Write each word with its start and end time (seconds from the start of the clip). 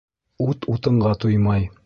Ут 0.45 0.65
утынға 0.77 1.13
туймай. 1.25 1.73